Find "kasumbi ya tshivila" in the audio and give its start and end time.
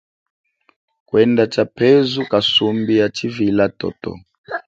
2.31-3.65